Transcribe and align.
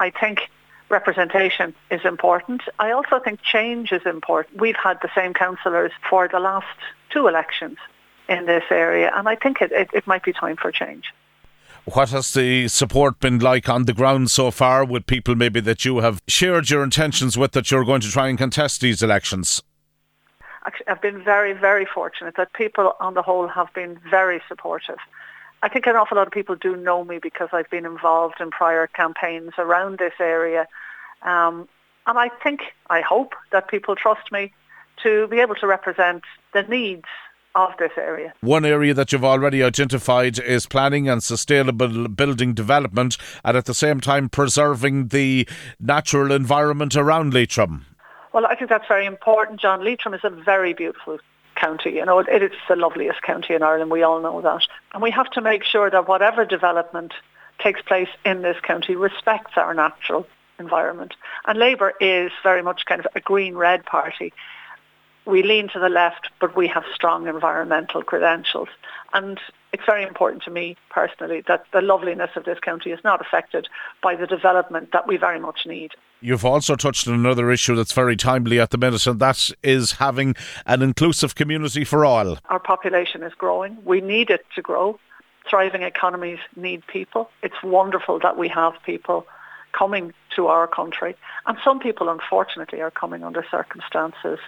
I 0.00 0.10
think 0.10 0.50
representation 0.88 1.74
is 1.90 2.00
important. 2.04 2.62
I 2.78 2.90
also 2.90 3.20
think 3.20 3.42
change 3.42 3.92
is 3.92 4.04
important. 4.04 4.60
We've 4.60 4.82
had 4.82 4.98
the 5.02 5.10
same 5.14 5.34
councillors 5.34 5.92
for 6.08 6.26
the 6.26 6.40
last 6.40 6.66
two 7.10 7.28
elections 7.28 7.78
in 8.28 8.46
this 8.46 8.64
area, 8.70 9.12
and 9.14 9.28
I 9.28 9.36
think 9.36 9.60
it, 9.60 9.70
it, 9.72 9.90
it 9.92 10.06
might 10.06 10.24
be 10.24 10.32
time 10.32 10.56
for 10.56 10.72
change. 10.72 11.12
What 11.84 12.10
has 12.10 12.32
the 12.32 12.68
support 12.68 13.20
been 13.20 13.38
like 13.38 13.68
on 13.68 13.84
the 13.84 13.92
ground 13.92 14.30
so 14.30 14.50
far 14.50 14.84
with 14.84 15.06
people 15.06 15.34
maybe 15.34 15.60
that 15.60 15.84
you 15.84 16.00
have 16.00 16.20
shared 16.28 16.70
your 16.70 16.82
intentions 16.82 17.36
with 17.38 17.52
that 17.52 17.70
you're 17.70 17.84
going 17.84 18.02
to 18.02 18.10
try 18.10 18.28
and 18.28 18.38
contest 18.38 18.80
these 18.80 19.02
elections? 19.02 19.62
Actually, 20.66 20.88
I've 20.88 21.02
been 21.02 21.24
very, 21.24 21.52
very 21.52 21.86
fortunate 21.86 22.36
that 22.36 22.52
people 22.52 22.92
on 23.00 23.14
the 23.14 23.22
whole 23.22 23.48
have 23.48 23.72
been 23.74 23.98
very 24.10 24.42
supportive. 24.46 24.98
I 25.62 25.68
think 25.68 25.86
an 25.86 25.96
awful 25.96 26.16
lot 26.16 26.26
of 26.26 26.32
people 26.32 26.56
do 26.56 26.76
know 26.76 27.04
me 27.04 27.18
because 27.18 27.48
I've 27.52 27.68
been 27.70 27.84
involved 27.84 28.40
in 28.40 28.50
prior 28.50 28.86
campaigns 28.86 29.52
around 29.58 29.98
this 29.98 30.14
area. 30.18 30.66
Um, 31.22 31.68
and 32.06 32.18
I 32.18 32.30
think, 32.42 32.60
I 32.88 33.02
hope 33.02 33.34
that 33.52 33.68
people 33.68 33.94
trust 33.94 34.32
me 34.32 34.52
to 35.02 35.26
be 35.28 35.38
able 35.38 35.54
to 35.56 35.66
represent 35.66 36.22
the 36.54 36.62
needs 36.62 37.04
of 37.54 37.70
this 37.78 37.92
area. 37.96 38.32
One 38.40 38.64
area 38.64 38.94
that 38.94 39.12
you've 39.12 39.24
already 39.24 39.62
identified 39.62 40.38
is 40.38 40.66
planning 40.66 41.08
and 41.08 41.22
sustainable 41.22 42.08
building 42.08 42.54
development 42.54 43.16
and 43.44 43.56
at 43.56 43.66
the 43.66 43.74
same 43.74 44.00
time 44.00 44.28
preserving 44.28 45.08
the 45.08 45.48
natural 45.78 46.32
environment 46.32 46.96
around 46.96 47.34
Leitrim. 47.34 47.86
Well, 48.32 48.46
I 48.46 48.54
think 48.54 48.70
that's 48.70 48.86
very 48.86 49.06
important, 49.06 49.60
John. 49.60 49.84
Leitrim 49.84 50.14
is 50.14 50.20
a 50.22 50.30
very 50.30 50.72
beautiful 50.72 51.18
county. 51.60 51.90
You 51.90 52.04
know, 52.04 52.18
it 52.18 52.42
is 52.42 52.52
the 52.68 52.76
loveliest 52.76 53.22
county 53.22 53.54
in 53.54 53.62
Ireland. 53.62 53.90
We 53.90 54.02
all 54.02 54.20
know 54.20 54.40
that. 54.40 54.62
And 54.92 55.02
we 55.02 55.10
have 55.10 55.30
to 55.32 55.40
make 55.40 55.64
sure 55.64 55.90
that 55.90 56.08
whatever 56.08 56.44
development 56.44 57.12
takes 57.58 57.82
place 57.82 58.08
in 58.24 58.42
this 58.42 58.56
county 58.62 58.96
respects 58.96 59.52
our 59.56 59.74
natural 59.74 60.26
environment. 60.58 61.14
And 61.46 61.58
Labour 61.58 61.94
is 62.00 62.32
very 62.42 62.62
much 62.62 62.84
kind 62.86 63.00
of 63.00 63.06
a 63.14 63.20
green-red 63.20 63.84
party 63.84 64.32
we 65.26 65.42
lean 65.42 65.68
to 65.68 65.78
the 65.78 65.88
left, 65.88 66.28
but 66.40 66.56
we 66.56 66.66
have 66.68 66.84
strong 66.94 67.28
environmental 67.28 68.02
credentials. 68.02 68.68
And 69.12 69.38
it's 69.72 69.84
very 69.84 70.02
important 70.02 70.42
to 70.44 70.50
me 70.50 70.76
personally 70.90 71.42
that 71.46 71.64
the 71.72 71.80
loveliness 71.80 72.30
of 72.36 72.44
this 72.44 72.58
county 72.60 72.90
is 72.90 73.00
not 73.04 73.20
affected 73.20 73.68
by 74.02 74.16
the 74.16 74.26
development 74.26 74.90
that 74.92 75.06
we 75.06 75.16
very 75.16 75.38
much 75.38 75.66
need. 75.66 75.92
You've 76.20 76.44
also 76.44 76.76
touched 76.76 77.08
on 77.08 77.14
another 77.14 77.50
issue 77.50 77.74
that's 77.74 77.92
very 77.92 78.16
timely 78.16 78.60
at 78.60 78.70
the 78.70 78.78
minute, 78.78 79.06
and 79.06 79.20
that 79.20 79.50
is 79.62 79.92
having 79.92 80.34
an 80.66 80.82
inclusive 80.82 81.34
community 81.34 81.84
for 81.84 82.04
all. 82.04 82.38
Our 82.46 82.58
population 82.58 83.22
is 83.22 83.32
growing. 83.34 83.78
We 83.84 84.00
need 84.00 84.30
it 84.30 84.44
to 84.54 84.62
grow. 84.62 84.98
Thriving 85.48 85.82
economies 85.82 86.38
need 86.56 86.86
people. 86.86 87.30
It's 87.42 87.62
wonderful 87.62 88.18
that 88.20 88.36
we 88.36 88.48
have 88.48 88.74
people 88.84 89.26
coming 89.72 90.12
to 90.36 90.46
our 90.46 90.66
country. 90.66 91.16
And 91.46 91.56
some 91.64 91.80
people, 91.80 92.08
unfortunately, 92.08 92.80
are 92.80 92.90
coming 92.90 93.24
under 93.24 93.44
circumstances 93.50 94.38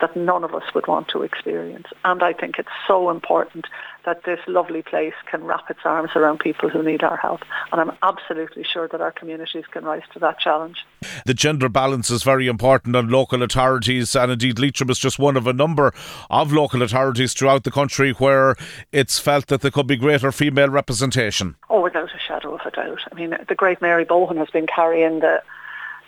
that 0.00 0.16
none 0.16 0.44
of 0.44 0.54
us 0.54 0.62
would 0.74 0.86
want 0.86 1.08
to 1.08 1.22
experience. 1.22 1.86
And 2.04 2.22
I 2.22 2.32
think 2.32 2.58
it's 2.58 2.68
so 2.86 3.10
important 3.10 3.66
that 4.04 4.24
this 4.24 4.40
lovely 4.46 4.82
place 4.82 5.14
can 5.30 5.44
wrap 5.44 5.70
its 5.70 5.80
arms 5.84 6.10
around 6.14 6.40
people 6.40 6.68
who 6.68 6.82
need 6.82 7.02
our 7.02 7.16
help. 7.16 7.40
And 7.72 7.80
I'm 7.80 7.96
absolutely 8.02 8.64
sure 8.64 8.88
that 8.88 9.00
our 9.00 9.12
communities 9.12 9.64
can 9.70 9.84
rise 9.84 10.02
to 10.12 10.18
that 10.18 10.38
challenge. 10.38 10.84
The 11.24 11.32
gender 11.34 11.68
balance 11.68 12.10
is 12.10 12.22
very 12.22 12.48
important 12.48 12.96
on 12.96 13.08
local 13.08 13.42
authorities, 13.42 14.14
and 14.14 14.32
indeed 14.32 14.58
Leitrim 14.58 14.90
is 14.90 14.98
just 14.98 15.18
one 15.18 15.36
of 15.36 15.46
a 15.46 15.52
number 15.52 15.94
of 16.28 16.52
local 16.52 16.82
authorities 16.82 17.32
throughout 17.32 17.64
the 17.64 17.70
country 17.70 18.12
where 18.12 18.56
it's 18.92 19.18
felt 19.18 19.46
that 19.46 19.62
there 19.62 19.70
could 19.70 19.86
be 19.86 19.96
greater 19.96 20.32
female 20.32 20.68
representation. 20.68 21.56
Oh, 21.70 21.80
without 21.80 22.10
a 22.14 22.18
shadow 22.44 22.54
of 22.54 22.66
a 22.66 22.70
doubt. 22.70 23.00
I 23.10 23.14
mean, 23.14 23.36
the 23.48 23.54
great 23.54 23.80
Mary 23.80 24.04
Bohan 24.04 24.36
has 24.38 24.50
been 24.50 24.66
carrying 24.66 25.20
the 25.20 25.42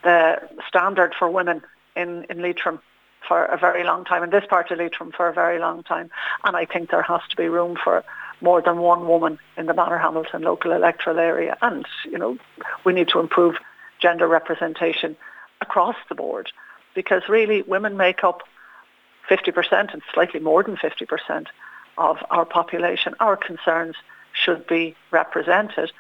the 0.03 0.41
standard 0.69 1.15
for 1.19 1.29
women 1.29 1.63
in, 1.97 2.27
in 2.31 2.41
Leitrim 2.41 2.79
for 3.27 3.45
a 3.47 3.59
very 3.59 3.83
long 3.83 4.05
time, 4.05 4.23
in 4.23 4.31
this 4.31 4.45
part 4.49 4.71
of 4.71 4.79
Leitrim 4.79 5.11
for 5.11 5.27
a 5.27 5.33
very 5.33 5.59
long 5.59 5.83
time. 5.83 6.11
And 6.45 6.57
I 6.57 6.65
think 6.65 6.91
there 6.91 7.03
has 7.03 7.23
to 7.31 7.37
be 7.37 7.49
room 7.49 7.77
for 7.83 8.05
more 8.41 8.63
than 8.63 8.79
one 8.79 9.09
woman 9.09 9.39
in 9.57 9.67
the 9.67 9.73
Manorhamilton 9.73 10.43
local 10.43 10.71
electoral 10.71 11.19
area. 11.19 11.57
And, 11.61 11.85
you 12.05 12.19
know, 12.19 12.39
we 12.85 12.93
need 12.93 13.09
to 13.09 13.19
improve 13.19 13.57
gender 13.99 14.29
representation 14.29 15.17
across 15.61 15.97
the 16.09 16.15
board 16.15 16.53
because 16.95 17.23
really 17.29 17.63
women 17.63 17.97
make 17.97 18.23
up 18.23 18.43
50% 19.29 19.93
and 19.93 20.03
slightly 20.15 20.39
more 20.39 20.63
than 20.63 20.77
50% 20.77 21.47
of 21.99 22.19
our 22.31 22.45
population. 22.45 23.15
Our 23.19 23.37
concerns 23.37 23.97
should 24.37 24.67
be 24.67 24.95
represented 25.11 25.93